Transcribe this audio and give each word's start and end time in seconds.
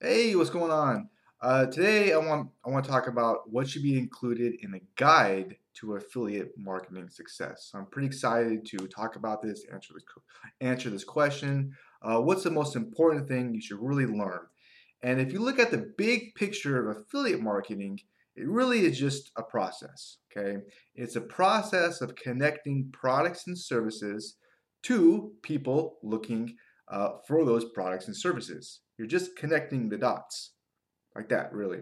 Hey, 0.00 0.36
what's 0.36 0.48
going 0.48 0.70
on? 0.70 1.08
Uh, 1.40 1.66
today 1.66 2.12
I 2.12 2.18
want 2.18 2.50
I 2.64 2.70
want 2.70 2.84
to 2.84 2.90
talk 2.90 3.08
about 3.08 3.50
what 3.50 3.68
should 3.68 3.82
be 3.82 3.98
included 3.98 4.54
in 4.60 4.74
a 4.74 4.80
guide 4.94 5.56
to 5.74 5.96
affiliate 5.96 6.52
marketing 6.56 7.08
success. 7.08 7.68
So 7.68 7.78
I'm 7.78 7.86
pretty 7.86 8.06
excited 8.06 8.64
to 8.66 8.86
talk 8.86 9.16
about 9.16 9.42
this, 9.42 9.64
answer 9.72 9.94
this 9.94 10.04
answer 10.60 10.88
this 10.88 11.02
question. 11.02 11.74
Uh, 12.00 12.20
what's 12.20 12.44
the 12.44 12.50
most 12.52 12.76
important 12.76 13.26
thing 13.26 13.52
you 13.52 13.60
should 13.60 13.80
really 13.80 14.06
learn? 14.06 14.46
And 15.02 15.20
if 15.20 15.32
you 15.32 15.40
look 15.40 15.58
at 15.58 15.72
the 15.72 15.92
big 15.98 16.36
picture 16.36 16.78
of 16.78 16.96
affiliate 16.96 17.40
marketing, 17.40 17.98
it 18.36 18.46
really 18.46 18.86
is 18.86 18.96
just 18.96 19.32
a 19.36 19.42
process. 19.42 20.18
Okay, 20.30 20.58
it's 20.94 21.16
a 21.16 21.20
process 21.20 22.02
of 22.02 22.14
connecting 22.14 22.88
products 22.92 23.48
and 23.48 23.58
services 23.58 24.36
to 24.84 25.32
people 25.42 25.98
looking 26.04 26.54
uh, 26.90 27.10
for 27.26 27.44
those 27.44 27.64
products 27.66 28.06
and 28.06 28.16
services. 28.16 28.80
You're 28.96 29.06
just 29.06 29.36
connecting 29.36 29.88
the 29.88 29.98
dots 29.98 30.52
like 31.14 31.28
that, 31.28 31.52
really. 31.52 31.80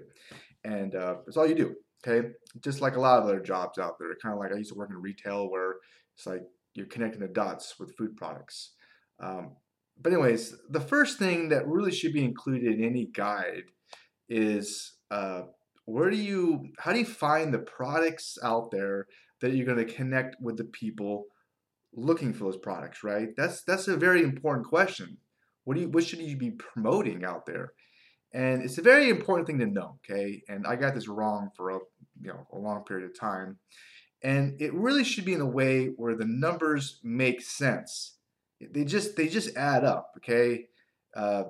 And 0.64 0.94
uh, 0.94 1.16
that's 1.24 1.36
all 1.36 1.46
you 1.46 1.54
do. 1.54 1.74
Okay, 2.06 2.28
just 2.60 2.80
like 2.80 2.96
a 2.96 3.00
lot 3.00 3.18
of 3.18 3.24
other 3.24 3.40
jobs 3.40 3.78
out 3.78 3.98
there. 3.98 4.14
Kind 4.22 4.34
of 4.34 4.38
like 4.38 4.52
I 4.52 4.56
used 4.56 4.72
to 4.72 4.78
work 4.78 4.90
in 4.90 4.96
retail, 4.96 5.50
where 5.50 5.76
it's 6.14 6.26
like 6.26 6.42
you're 6.74 6.86
connecting 6.86 7.20
the 7.20 7.28
dots 7.28 7.78
with 7.78 7.96
food 7.96 8.16
products. 8.16 8.72
Um, 9.18 9.56
but 10.00 10.12
anyways, 10.12 10.54
the 10.68 10.80
first 10.80 11.18
thing 11.18 11.48
that 11.48 11.66
really 11.66 11.90
should 11.90 12.12
be 12.12 12.24
included 12.24 12.74
in 12.74 12.84
any 12.84 13.06
guide 13.06 13.64
is 14.28 14.92
uh, 15.10 15.42
where 15.86 16.10
do 16.10 16.16
you, 16.16 16.68
how 16.78 16.92
do 16.92 16.98
you 16.98 17.06
find 17.06 17.52
the 17.52 17.60
products 17.60 18.36
out 18.42 18.70
there 18.70 19.06
that 19.40 19.54
you're 19.54 19.66
going 19.66 19.84
to 19.84 19.92
connect 19.92 20.36
with 20.40 20.56
the 20.56 20.64
people 20.64 21.24
looking 21.96 22.32
for 22.32 22.44
those 22.44 22.58
products, 22.58 23.02
right? 23.02 23.30
That's 23.36 23.62
that's 23.62 23.88
a 23.88 23.96
very 23.96 24.22
important 24.22 24.66
question. 24.66 25.16
What 25.64 25.74
do 25.74 25.80
you 25.80 25.88
what 25.88 26.04
should 26.04 26.20
you 26.20 26.36
be 26.36 26.50
promoting 26.52 27.24
out 27.24 27.46
there? 27.46 27.72
And 28.32 28.62
it's 28.62 28.78
a 28.78 28.82
very 28.82 29.08
important 29.08 29.46
thing 29.46 29.58
to 29.60 29.66
know, 29.66 29.98
okay? 30.04 30.42
And 30.48 30.66
I 30.66 30.76
got 30.76 30.94
this 30.94 31.08
wrong 31.08 31.50
for 31.56 31.70
a 31.70 31.78
you 32.20 32.28
know 32.28 32.46
a 32.52 32.58
long 32.58 32.84
period 32.84 33.10
of 33.10 33.18
time. 33.18 33.58
And 34.22 34.60
it 34.60 34.72
really 34.74 35.04
should 35.04 35.24
be 35.24 35.34
in 35.34 35.40
a 35.40 35.46
way 35.46 35.86
where 35.96 36.14
the 36.14 36.26
numbers 36.26 37.00
make 37.02 37.40
sense. 37.40 38.16
They 38.60 38.84
just 38.84 39.16
they 39.16 39.28
just 39.28 39.56
add 39.56 39.84
up, 39.84 40.12
okay? 40.18 40.66
Uh, 41.14 41.44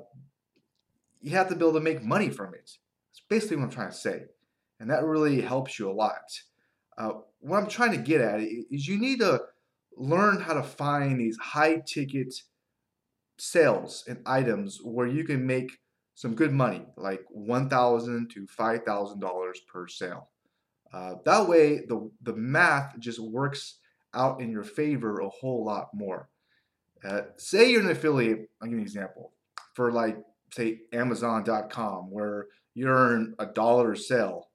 you 1.21 1.33
have 1.33 1.49
to 1.49 1.57
be 1.57 1.65
able 1.65 1.75
to 1.75 1.81
make 1.81 2.03
money 2.03 2.31
from 2.31 2.55
it. 2.55 2.71
That's 3.11 3.23
basically 3.29 3.57
what 3.57 3.65
I'm 3.65 3.71
trying 3.71 3.91
to 3.91 3.97
say, 3.97 4.23
and 4.79 4.91
that 4.91 5.05
really 5.05 5.41
helps 5.41 5.79
you 5.79 5.91
a 5.91 5.93
lot. 5.93 6.41
Uh, 6.97 7.13
what 7.41 7.59
I'm 7.59 7.69
trying 7.69 7.93
to 7.93 7.99
get 7.99 8.21
at 8.21 8.41
is 8.41 8.87
you 8.87 8.99
need 8.99 9.21
to 9.21 9.43
learn 9.97 10.41
how 10.41 10.55
to 10.55 10.63
find 10.63 11.19
these 11.19 11.37
high 11.39 11.83
ticket 11.87 12.35
sales 13.39 14.05
and 14.07 14.19
items 14.27 14.79
where 14.83 15.07
you 15.07 15.25
can 15.25 15.47
make 15.47 15.79
some 16.15 16.35
good 16.35 16.53
money, 16.53 16.87
like 16.97 17.21
$1,000 17.37 18.31
to 18.31 18.47
$5,000 18.47 19.53
per 19.71 19.89
sale. 19.89 20.31
Uh, 20.93 21.15
that 21.25 21.49
way, 21.49 21.81
the, 21.87 22.11
the 22.23 22.35
math 22.35 22.99
just 22.99 23.19
works 23.19 23.79
out 24.15 24.41
in 24.41 24.51
your 24.51 24.63
favor 24.63 25.21
a 25.21 25.29
whole 25.29 25.65
lot 25.65 25.89
more. 25.93 26.29
Uh, 27.05 27.23
say 27.37 27.71
you're 27.71 27.83
an 27.83 27.91
affiliate, 27.91 28.49
I'll 28.61 28.69
give 28.69 28.73
you 28.73 28.79
an 28.79 28.83
example, 28.83 29.33
for 29.75 29.93
like, 29.93 30.17
say, 30.53 30.81
Amazon.com, 30.93 32.11
where 32.11 32.47
you 32.75 32.87
earn 32.89 33.35
a 33.39 33.47
dollar 33.47 33.93
a 33.93 33.97
sale 33.97 34.49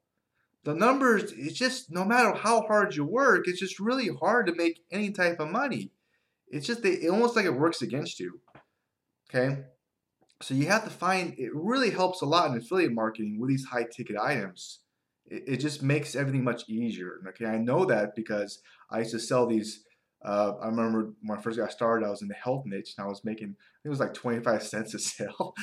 the 0.64 0.74
numbers, 0.76 1.32
it's 1.36 1.58
just 1.58 1.92
no 1.92 2.06
matter 2.06 2.34
how 2.34 2.62
hard 2.62 2.96
you 2.96 3.04
work, 3.04 3.48
it's 3.48 3.60
just 3.60 3.80
really 3.80 4.10
hard 4.10 4.48
to 4.48 4.56
make 4.56 4.82
any 4.92 5.12
type 5.12 5.40
of 5.40 5.50
money. 5.50 5.92
It's 6.50 6.68
just 6.68 6.84
they, 6.84 6.92
it 6.92 7.10
almost 7.10 7.36
like 7.36 7.46
it 7.46 7.52
works 7.52 7.82
against 7.82 8.20
you. 8.20 8.42
Okay, 9.34 9.64
so 10.42 10.54
you 10.54 10.68
have 10.68 10.84
to 10.84 10.90
find 10.90 11.34
it 11.38 11.52
really 11.54 11.90
helps 11.90 12.22
a 12.22 12.26
lot 12.26 12.52
in 12.52 12.58
affiliate 12.58 12.94
marketing 12.94 13.40
with 13.40 13.50
these 13.50 13.66
high 13.66 13.86
ticket 13.86 14.18
items. 14.18 14.80
It, 15.26 15.44
it 15.48 15.58
just 15.58 15.82
makes 15.82 16.16
everything 16.16 16.44
much 16.44 16.70
easier. 16.70 17.22
Okay, 17.30 17.46
I 17.46 17.58
know 17.58 17.86
that 17.86 18.16
because 18.16 18.60
I 18.90 19.00
used 19.00 19.12
to 19.12 19.20
sell 19.20 19.48
these. 19.48 19.84
Uh, 20.24 20.54
I 20.62 20.68
remember 20.68 21.14
when 21.24 21.40
I 21.40 21.42
first 21.42 21.58
got 21.58 21.72
started, 21.72 22.06
I 22.06 22.10
was 22.10 22.22
in 22.22 22.28
the 22.28 22.36
health 22.36 22.66
niche 22.68 22.94
and 22.98 23.06
I 23.06 23.10
was 23.10 23.24
making 23.24 23.56
I 23.58 23.88
it 23.88 23.90
was 23.90 24.00
like 24.00 24.14
25 24.14 24.62
cents 24.62 24.94
a 24.94 25.00
sale. 25.00 25.56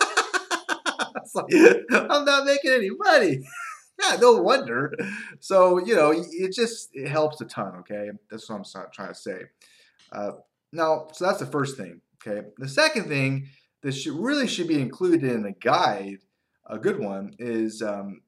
like, 1.34 1.54
I'm 1.92 2.24
not 2.24 2.44
making 2.44 2.72
any 2.72 2.90
money 2.90 3.38
yeah, 4.00 4.16
no 4.16 4.32
wonder. 4.34 4.92
So 5.40 5.78
you 5.84 5.94
know, 5.94 6.12
it 6.14 6.52
just 6.52 6.90
it 6.92 7.08
helps 7.08 7.40
a 7.40 7.44
ton. 7.44 7.76
Okay, 7.80 8.10
that's 8.30 8.48
what 8.48 8.56
I'm 8.74 8.90
trying 8.92 9.08
to 9.08 9.14
say. 9.14 9.42
Uh, 10.12 10.32
now, 10.72 11.08
so 11.12 11.26
that's 11.26 11.40
the 11.40 11.46
first 11.46 11.76
thing. 11.76 12.00
Okay, 12.26 12.46
the 12.58 12.68
second 12.68 13.08
thing 13.08 13.48
that 13.82 13.92
should 13.92 14.14
really 14.14 14.46
should 14.46 14.68
be 14.68 14.80
included 14.80 15.24
in 15.24 15.44
a 15.44 15.52
guide, 15.52 16.18
a 16.66 16.78
good 16.78 16.98
one, 16.98 17.34
is 17.38 17.82
um, 17.82 18.22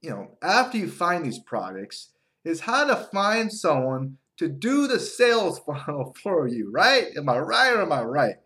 you 0.00 0.10
know 0.10 0.36
after 0.42 0.78
you 0.78 0.88
find 0.88 1.24
these 1.24 1.40
products, 1.40 2.10
is 2.44 2.60
how 2.60 2.84
to 2.84 2.96
find 3.12 3.52
someone 3.52 4.18
to 4.38 4.48
do 4.48 4.86
the 4.86 5.00
sales 5.00 5.58
funnel 5.66 6.14
for 6.22 6.46
you. 6.48 6.70
Right? 6.72 7.06
Am 7.16 7.28
I 7.28 7.38
right 7.38 7.72
or 7.72 7.82
am 7.82 7.92
I 7.92 8.02
right? 8.02 8.36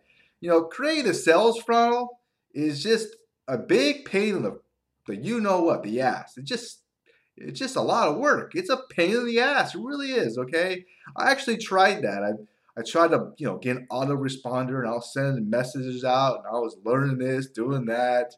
You 0.40 0.50
know, 0.50 0.64
creating 0.64 1.10
a 1.10 1.14
sales 1.14 1.60
funnel 1.60 2.20
is 2.54 2.82
just 2.82 3.08
a 3.48 3.58
big 3.58 4.04
pain 4.04 4.36
in 4.36 4.42
the 4.42 4.60
the 5.06 5.16
you 5.16 5.40
know 5.40 5.60
what, 5.62 5.82
the 5.82 6.00
ass. 6.00 6.36
It 6.36 6.44
just 6.44 6.82
it's 7.36 7.58
just 7.58 7.76
a 7.76 7.82
lot 7.82 8.08
of 8.08 8.16
work. 8.16 8.54
It's 8.54 8.70
a 8.70 8.80
pain 8.90 9.14
in 9.14 9.26
the 9.26 9.40
ass. 9.40 9.74
It 9.74 9.80
really 9.80 10.12
is, 10.12 10.38
okay? 10.38 10.84
I 11.16 11.30
actually 11.30 11.58
tried 11.58 12.02
that. 12.02 12.22
I 12.22 12.32
I 12.78 12.82
tried 12.82 13.08
to, 13.08 13.32
you 13.38 13.46
know, 13.46 13.56
get 13.56 13.76
an 13.76 13.86
autoresponder 13.90 14.80
and 14.80 14.88
I 14.88 14.92
was 14.92 15.12
sending 15.12 15.48
messages 15.48 16.04
out 16.04 16.38
and 16.38 16.46
I 16.46 16.58
was 16.58 16.76
learning 16.84 17.18
this, 17.18 17.46
doing 17.46 17.86
that, 17.86 18.34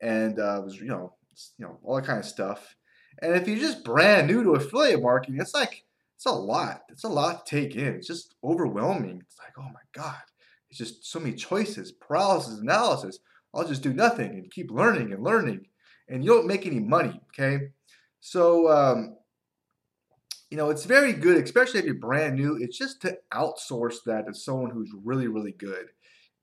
and 0.00 0.38
uh, 0.38 0.60
was, 0.64 0.76
you 0.76 0.86
know, 0.86 1.14
you 1.58 1.66
know, 1.66 1.78
all 1.82 1.96
that 1.96 2.04
kind 2.04 2.20
of 2.20 2.24
stuff. 2.24 2.76
And 3.20 3.34
if 3.34 3.48
you're 3.48 3.58
just 3.58 3.84
brand 3.84 4.28
new 4.28 4.44
to 4.44 4.52
affiliate 4.52 5.02
marketing, 5.02 5.40
it's 5.40 5.54
like 5.54 5.84
it's 6.16 6.26
a 6.26 6.30
lot. 6.30 6.82
It's 6.88 7.04
a 7.04 7.08
lot 7.08 7.44
to 7.44 7.56
take 7.56 7.74
in. 7.74 7.94
It's 7.94 8.06
just 8.06 8.36
overwhelming. 8.44 9.22
It's 9.26 9.38
like, 9.38 9.54
oh 9.58 9.72
my 9.72 9.80
God. 9.92 10.22
It's 10.70 10.78
just 10.78 11.04
so 11.04 11.18
many 11.18 11.34
choices, 11.34 11.92
paralysis 11.92 12.60
analysis. 12.60 13.18
I'll 13.52 13.66
just 13.66 13.82
do 13.82 13.92
nothing 13.92 14.30
and 14.30 14.50
keep 14.50 14.70
learning 14.70 15.12
and 15.12 15.22
learning 15.22 15.66
and 16.08 16.24
you 16.24 16.30
don't 16.30 16.46
make 16.46 16.66
any 16.66 16.80
money, 16.80 17.20
okay? 17.32 17.68
So, 18.20 18.70
um, 18.70 19.16
you 20.50 20.56
know, 20.56 20.70
it's 20.70 20.84
very 20.84 21.12
good, 21.12 21.42
especially 21.42 21.80
if 21.80 21.86
you're 21.86 21.94
brand 21.94 22.36
new. 22.36 22.58
It's 22.60 22.76
just 22.76 23.00
to 23.02 23.18
outsource 23.32 23.96
that 24.06 24.26
to 24.26 24.34
someone 24.34 24.70
who's 24.70 24.92
really, 25.02 25.26
really 25.26 25.52
good. 25.52 25.86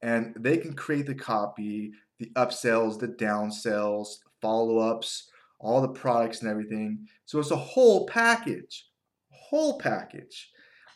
And 0.01 0.33
they 0.39 0.57
can 0.57 0.73
create 0.73 1.05
the 1.05 1.15
copy, 1.15 1.91
the 2.17 2.31
upsells, 2.35 2.99
the 2.99 3.09
downsells, 3.09 4.07
follow 4.41 4.79
ups, 4.79 5.29
all 5.59 5.81
the 5.81 5.89
products 5.89 6.41
and 6.41 6.49
everything. 6.49 7.07
So 7.25 7.39
it's 7.39 7.51
a 7.51 7.55
whole 7.55 8.07
package, 8.07 8.87
whole 9.31 9.77
package. 9.77 10.49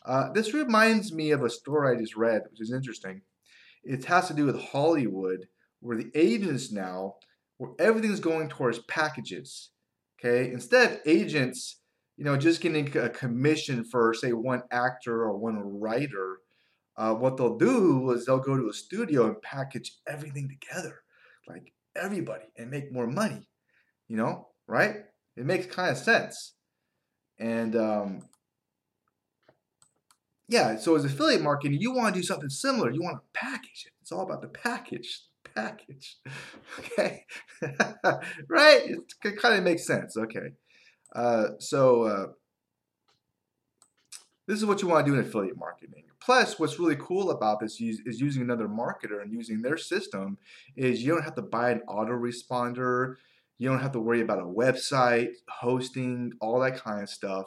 Uh, 0.04 0.32
this 0.32 0.52
reminds 0.52 1.12
me 1.12 1.30
of 1.30 1.42
a 1.42 1.50
story 1.50 1.96
I 1.96 2.00
just 2.00 2.16
read, 2.16 2.42
which 2.50 2.60
is 2.60 2.72
interesting. 2.72 3.22
It 3.84 4.04
has 4.06 4.28
to 4.28 4.34
do 4.34 4.46
with 4.46 4.60
Hollywood, 4.60 5.46
where 5.80 5.96
the 5.96 6.10
agents 6.14 6.72
now 6.72 7.16
where 7.58 7.72
everything's 7.78 8.20
going 8.20 8.48
towards 8.48 8.80
packages. 8.80 9.70
Okay, 10.18 10.52
instead 10.52 10.92
of 10.92 11.00
agents, 11.06 11.80
you 12.16 12.24
know, 12.24 12.36
just 12.36 12.60
getting 12.60 12.96
a 12.96 13.08
commission 13.08 13.84
for 13.84 14.14
say 14.14 14.32
one 14.32 14.62
actor 14.70 15.22
or 15.22 15.36
one 15.36 15.58
writer, 15.80 16.38
uh, 16.96 17.14
what 17.14 17.36
they'll 17.36 17.58
do 17.58 18.10
is 18.12 18.24
they'll 18.24 18.38
go 18.38 18.56
to 18.56 18.68
a 18.68 18.72
studio 18.72 19.26
and 19.26 19.40
package 19.42 19.92
everything 20.06 20.48
together, 20.48 21.00
like 21.48 21.72
everybody, 21.96 22.44
and 22.56 22.70
make 22.70 22.92
more 22.92 23.06
money. 23.06 23.48
You 24.08 24.16
know, 24.16 24.48
right? 24.66 24.96
It 25.36 25.46
makes 25.46 25.66
kind 25.66 25.90
of 25.90 25.98
sense. 25.98 26.54
And 27.38 27.74
um, 27.74 28.22
yeah, 30.48 30.76
so 30.76 30.94
as 30.94 31.04
affiliate 31.04 31.42
marketing, 31.42 31.80
you 31.80 31.92
want 31.92 32.14
to 32.14 32.20
do 32.20 32.26
something 32.26 32.50
similar. 32.50 32.90
You 32.90 33.02
want 33.02 33.16
to 33.16 33.38
package 33.38 33.84
it. 33.86 33.92
It's 34.00 34.12
all 34.12 34.22
about 34.22 34.42
the 34.42 34.48
package 34.48 35.22
package. 35.54 36.18
Okay, 36.78 37.24
right? 38.48 38.82
It 39.24 39.36
kind 39.40 39.56
of 39.56 39.64
makes 39.64 39.86
sense. 39.86 40.16
Okay, 40.16 40.50
uh, 41.14 41.50
so 41.58 42.02
uh, 42.02 42.26
this 44.46 44.58
is 44.58 44.66
what 44.66 44.82
you 44.82 44.88
want 44.88 45.06
to 45.06 45.12
do 45.12 45.18
in 45.18 45.24
affiliate 45.24 45.56
marketing. 45.56 46.04
Plus, 46.20 46.58
what's 46.58 46.78
really 46.78 46.96
cool 46.96 47.30
about 47.30 47.60
this 47.60 47.80
is, 47.80 48.00
is 48.06 48.20
using 48.20 48.42
another 48.42 48.68
marketer 48.68 49.22
and 49.22 49.32
using 49.32 49.62
their 49.62 49.76
system 49.76 50.38
is 50.76 51.02
you 51.02 51.12
don't 51.12 51.22
have 51.22 51.34
to 51.34 51.42
buy 51.42 51.70
an 51.70 51.82
autoresponder. 51.88 53.16
You 53.58 53.68
don't 53.68 53.80
have 53.80 53.92
to 53.92 54.00
worry 54.00 54.22
about 54.22 54.38
a 54.38 54.44
website, 54.44 55.32
hosting, 55.48 56.32
all 56.40 56.60
that 56.60 56.76
kind 56.76 57.02
of 57.02 57.10
stuff. 57.10 57.46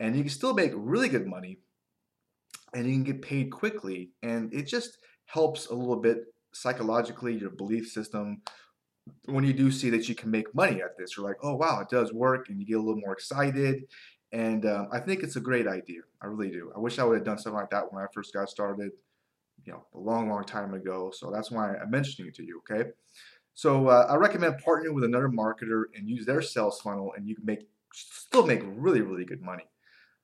And 0.00 0.16
you 0.16 0.22
can 0.22 0.30
still 0.30 0.54
make 0.54 0.72
really 0.74 1.08
good 1.08 1.26
money 1.26 1.58
and 2.74 2.86
you 2.86 2.92
can 2.92 3.04
get 3.04 3.22
paid 3.22 3.50
quickly. 3.50 4.10
And 4.22 4.52
it 4.52 4.66
just 4.66 4.98
helps 5.26 5.66
a 5.66 5.74
little 5.74 6.00
bit 6.00 6.24
psychologically, 6.52 7.34
your 7.34 7.50
belief 7.50 7.88
system, 7.88 8.42
when 9.26 9.44
you 9.44 9.52
do 9.52 9.70
see 9.70 9.90
that 9.90 10.08
you 10.08 10.14
can 10.14 10.30
make 10.30 10.54
money 10.54 10.80
at 10.82 10.96
this, 10.96 11.16
you're 11.16 11.26
like, 11.26 11.38
oh 11.42 11.54
wow, 11.54 11.80
it 11.80 11.88
does 11.88 12.12
work, 12.12 12.48
and 12.48 12.60
you 12.60 12.66
get 12.66 12.76
a 12.76 12.80
little 12.80 13.00
more 13.00 13.12
excited. 13.12 13.84
And 14.32 14.64
um, 14.64 14.88
I 14.92 14.98
think 14.98 15.22
it's 15.22 15.36
a 15.36 15.40
great 15.40 15.66
idea. 15.66 16.00
I 16.22 16.26
really 16.26 16.50
do. 16.50 16.72
I 16.74 16.78
wish 16.78 16.98
I 16.98 17.04
would 17.04 17.16
have 17.16 17.24
done 17.24 17.38
something 17.38 17.60
like 17.60 17.70
that 17.70 17.92
when 17.92 18.02
I 18.02 18.06
first 18.14 18.32
got 18.32 18.48
started, 18.48 18.92
you 19.64 19.72
know, 19.72 19.84
a 19.94 19.98
long, 19.98 20.30
long 20.30 20.44
time 20.44 20.72
ago. 20.72 21.10
So 21.14 21.30
that's 21.30 21.50
why 21.50 21.74
I'm 21.76 21.90
mentioning 21.90 22.28
it 22.28 22.34
to 22.36 22.44
you. 22.44 22.62
Okay. 22.70 22.90
So 23.54 23.88
uh, 23.88 24.06
I 24.08 24.14
recommend 24.14 24.62
partnering 24.66 24.94
with 24.94 25.04
another 25.04 25.28
marketer 25.28 25.84
and 25.94 26.08
use 26.08 26.24
their 26.24 26.40
sales 26.40 26.80
funnel, 26.80 27.12
and 27.16 27.28
you 27.28 27.34
can 27.36 27.44
make 27.44 27.68
still 27.92 28.46
make 28.46 28.62
really 28.64 29.02
really 29.02 29.24
good 29.24 29.42
money. 29.42 29.64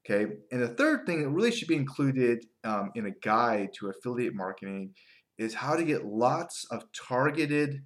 Okay, 0.08 0.32
and 0.50 0.62
the 0.62 0.69
third 0.69 1.04
thing 1.04 1.22
that 1.22 1.28
really 1.28 1.50
should 1.50 1.69
be 1.69 1.76
included 1.76 2.46
um, 2.64 2.90
in 2.94 3.06
a 3.06 3.10
guide 3.10 3.74
to 3.74 3.90
affiliate 3.90 4.34
marketing 4.34 4.94
is 5.38 5.55
how 5.55 5.76
to 5.76 5.85
get 5.85 6.05
lots 6.05 6.67
of 6.70 6.85
targeted 6.93 7.85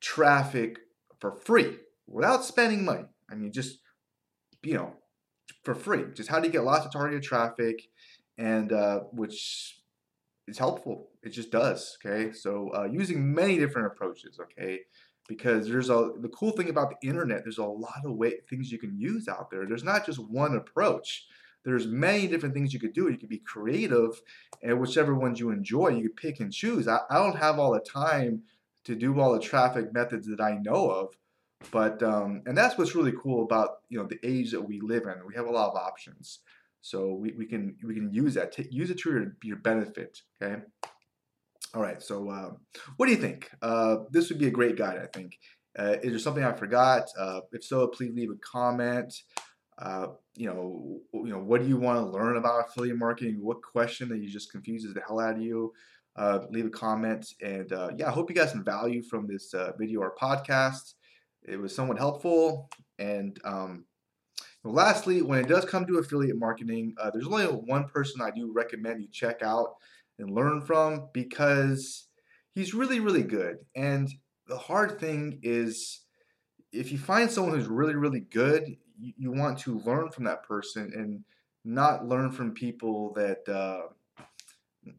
traffic 0.00 0.78
for 1.20 1.32
free 1.32 1.76
without 2.06 2.44
spending 2.44 2.84
money. 2.84 3.04
I 3.30 3.34
mean, 3.34 3.52
just 3.52 3.78
you 4.62 4.74
know, 4.74 4.94
for 5.64 5.74
free. 5.74 6.04
Just 6.14 6.28
how 6.28 6.40
do 6.40 6.46
you 6.46 6.52
get 6.52 6.64
lots 6.64 6.84
of 6.84 6.92
targeted 6.92 7.22
traffic, 7.22 7.82
and 8.36 8.72
uh, 8.72 9.00
which 9.12 9.80
is 10.48 10.58
helpful. 10.58 11.10
It 11.22 11.30
just 11.30 11.50
does. 11.50 11.96
Okay, 12.04 12.32
so 12.32 12.70
uh, 12.76 12.88
using 12.90 13.32
many 13.32 13.58
different 13.58 13.86
approaches. 13.88 14.38
Okay, 14.40 14.80
because 15.28 15.68
there's 15.68 15.90
a 15.90 16.10
the 16.20 16.28
cool 16.28 16.52
thing 16.52 16.68
about 16.68 16.90
the 16.90 17.08
internet. 17.08 17.42
There's 17.44 17.58
a 17.58 17.64
lot 17.64 18.04
of 18.04 18.16
way 18.16 18.34
things 18.48 18.70
you 18.70 18.78
can 18.78 18.98
use 18.98 19.28
out 19.28 19.50
there. 19.50 19.66
There's 19.66 19.84
not 19.84 20.06
just 20.06 20.18
one 20.18 20.56
approach. 20.56 21.26
There's 21.66 21.88
many 21.88 22.28
different 22.28 22.54
things 22.54 22.72
you 22.72 22.78
could 22.78 22.92
do. 22.92 23.10
You 23.10 23.18
could 23.18 23.28
be 23.28 23.38
creative, 23.40 24.22
and 24.62 24.80
whichever 24.80 25.16
ones 25.16 25.40
you 25.40 25.50
enjoy, 25.50 25.88
you 25.88 26.02
could 26.02 26.16
pick 26.16 26.40
and 26.40 26.52
choose. 26.52 26.86
I, 26.86 27.00
I 27.10 27.16
don't 27.16 27.36
have 27.36 27.58
all 27.58 27.72
the 27.72 27.80
time 27.80 28.42
to 28.84 28.94
do 28.94 29.18
all 29.20 29.32
the 29.32 29.40
traffic 29.40 29.92
methods 29.92 30.28
that 30.28 30.40
I 30.40 30.58
know 30.62 30.88
of, 30.88 31.16
but 31.72 32.00
um, 32.04 32.42
and 32.46 32.56
that's 32.56 32.78
what's 32.78 32.94
really 32.94 33.14
cool 33.20 33.42
about 33.42 33.80
you 33.88 33.98
know 33.98 34.06
the 34.06 34.20
age 34.22 34.52
that 34.52 34.62
we 34.62 34.80
live 34.80 35.06
in. 35.06 35.26
We 35.26 35.34
have 35.34 35.46
a 35.46 35.50
lot 35.50 35.70
of 35.70 35.76
options, 35.76 36.38
so 36.82 37.12
we, 37.14 37.32
we 37.32 37.46
can 37.46 37.74
we 37.84 37.94
can 37.94 38.12
use 38.12 38.34
that. 38.34 38.52
T- 38.52 38.68
use 38.70 38.90
it 38.90 38.98
to 39.00 39.10
your, 39.10 39.36
your 39.42 39.56
benefit. 39.56 40.22
Okay. 40.40 40.62
All 41.74 41.82
right. 41.82 42.00
So 42.00 42.30
uh, 42.30 42.50
what 42.96 43.06
do 43.06 43.12
you 43.12 43.20
think? 43.20 43.50
Uh, 43.60 43.96
this 44.12 44.28
would 44.28 44.38
be 44.38 44.46
a 44.46 44.52
great 44.52 44.76
guide. 44.76 44.98
I 45.02 45.06
think. 45.06 45.36
Uh, 45.76 45.96
is 46.02 46.10
there 46.10 46.18
something 46.18 46.44
I 46.44 46.52
forgot? 46.52 47.08
Uh, 47.18 47.40
if 47.52 47.64
so, 47.64 47.86
please 47.88 48.12
leave 48.14 48.30
a 48.30 48.36
comment. 48.36 49.12
Uh, 49.78 50.08
you 50.34 50.46
know, 50.46 51.00
you 51.12 51.30
know, 51.30 51.38
what 51.38 51.60
do 51.60 51.68
you 51.68 51.76
want 51.76 51.98
to 51.98 52.10
learn 52.10 52.36
about 52.36 52.66
affiliate 52.68 52.98
marketing? 52.98 53.38
What 53.40 53.62
question 53.62 54.08
that 54.08 54.18
you 54.18 54.28
just 54.28 54.50
confuses 54.50 54.94
the 54.94 55.02
hell 55.06 55.20
out 55.20 55.36
of 55.36 55.42
you? 55.42 55.72
Uh, 56.16 56.40
leave 56.50 56.64
a 56.64 56.70
comment, 56.70 57.34
and 57.42 57.70
yeah, 57.96 58.08
I 58.08 58.10
hope 58.10 58.30
you 58.30 58.36
got 58.36 58.48
some 58.48 58.64
value 58.64 59.02
from 59.02 59.26
this 59.26 59.54
video 59.78 60.00
or 60.00 60.14
podcast 60.20 60.94
it 61.46 61.60
was 61.60 61.74
somewhat 61.74 61.98
helpful. 61.98 62.68
And 62.98 63.38
um, 63.44 63.84
lastly, 64.64 65.22
when 65.22 65.38
it 65.38 65.48
does 65.48 65.64
come 65.64 65.86
to 65.86 65.98
affiliate 65.98 66.38
marketing, 66.38 66.94
uh, 67.00 67.10
there's 67.10 67.26
only 67.26 67.44
one 67.44 67.88
person 67.88 68.20
I 68.20 68.30
do 68.30 68.52
recommend 68.52 69.00
you 69.00 69.08
check 69.12 69.42
out 69.42 69.74
and 70.18 70.30
learn 70.30 70.60
from 70.60 71.08
because 71.12 72.08
he's 72.54 72.74
really, 72.74 73.00
really 73.00 73.22
good. 73.22 73.58
And 73.74 74.10
the 74.46 74.58
hard 74.58 74.98
thing 74.98 75.38
is 75.42 76.02
if 76.72 76.90
you 76.90 76.98
find 76.98 77.30
someone 77.30 77.54
who's 77.54 77.68
really, 77.68 77.94
really 77.94 78.20
good, 78.20 78.76
you, 78.98 79.12
you 79.16 79.32
want 79.32 79.58
to 79.60 79.80
learn 79.80 80.10
from 80.10 80.24
that 80.24 80.42
person 80.42 80.92
and 80.94 81.24
not 81.64 82.06
learn 82.06 82.30
from 82.30 82.52
people 82.52 83.12
that, 83.14 83.48
uh, 83.48 83.88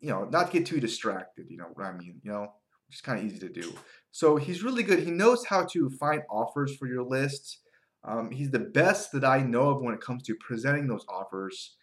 you 0.00 0.10
know, 0.10 0.24
not 0.24 0.50
get 0.50 0.66
too 0.66 0.80
distracted, 0.80 1.46
you 1.50 1.56
know 1.56 1.68
what 1.74 1.86
I 1.86 1.92
mean, 1.92 2.20
you 2.22 2.30
know, 2.30 2.52
which 2.86 2.96
is 2.96 3.00
kind 3.00 3.18
of 3.18 3.24
easy 3.24 3.38
to 3.40 3.48
do. 3.48 3.72
So 4.10 4.36
he's 4.36 4.62
really 4.62 4.82
good. 4.82 5.00
He 5.00 5.10
knows 5.10 5.44
how 5.44 5.64
to 5.66 5.90
find 5.90 6.22
offers 6.30 6.76
for 6.76 6.86
your 6.86 7.02
list. 7.02 7.58
Um, 8.04 8.30
he's 8.30 8.50
the 8.50 8.60
best 8.60 9.12
that 9.12 9.24
I 9.24 9.40
know 9.40 9.70
of 9.70 9.82
when 9.82 9.94
it 9.94 10.00
comes 10.00 10.22
to 10.24 10.34
presenting 10.36 10.86
those 10.86 11.04
offers 11.08 11.76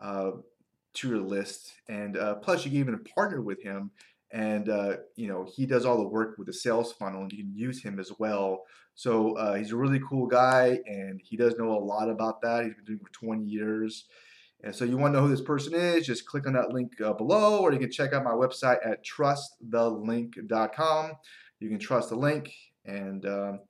uh, 0.00 0.32
to 0.94 1.08
your 1.08 1.20
list. 1.20 1.72
And 1.88 2.16
uh, 2.16 2.36
plus, 2.36 2.64
you 2.64 2.70
can 2.70 2.80
even 2.80 3.04
partner 3.04 3.42
with 3.42 3.62
him, 3.62 3.90
and 4.32 4.68
uh, 4.68 4.96
you 5.16 5.28
know 5.28 5.46
he 5.54 5.66
does 5.66 5.84
all 5.84 5.98
the 5.98 6.08
work 6.08 6.38
with 6.38 6.46
the 6.46 6.52
sales 6.52 6.92
funnel, 6.92 7.22
and 7.22 7.32
you 7.32 7.44
can 7.44 7.54
use 7.54 7.82
him 7.82 7.98
as 7.98 8.12
well. 8.18 8.64
So 8.94 9.36
uh, 9.36 9.54
he's 9.54 9.72
a 9.72 9.76
really 9.76 10.00
cool 10.08 10.26
guy, 10.26 10.78
and 10.86 11.20
he 11.22 11.36
does 11.36 11.56
know 11.56 11.72
a 11.72 11.78
lot 11.78 12.08
about 12.08 12.40
that. 12.42 12.64
He's 12.64 12.74
been 12.74 12.84
doing 12.84 13.00
it 13.00 13.06
for 13.06 13.12
20 13.12 13.44
years. 13.44 14.06
And 14.62 14.74
so 14.74 14.86
you 14.86 14.96
want 14.96 15.12
to 15.12 15.18
know 15.18 15.26
who 15.26 15.30
this 15.30 15.42
person 15.42 15.74
is, 15.74 16.06
just 16.06 16.26
click 16.26 16.46
on 16.46 16.54
that 16.54 16.72
link 16.72 16.98
uh, 17.00 17.12
below, 17.12 17.60
or 17.60 17.72
you 17.72 17.78
can 17.78 17.90
check 17.90 18.14
out 18.14 18.24
my 18.24 18.30
website 18.30 18.78
at 18.86 19.04
trustthelink.com. 19.04 21.12
You 21.60 21.68
can 21.68 21.78
trust 21.78 22.08
the 22.08 22.16
link. 22.16 22.50
And 22.86 23.26
um, 23.26 23.60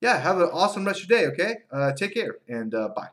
yeah, 0.00 0.16
have 0.18 0.38
an 0.38 0.50
awesome 0.52 0.84
rest 0.84 1.02
of 1.02 1.10
your 1.10 1.18
day, 1.18 1.26
okay? 1.28 1.56
Uh, 1.72 1.92
take 1.92 2.14
care 2.14 2.36
and 2.48 2.72
uh, 2.74 2.90
bye. 2.94 3.08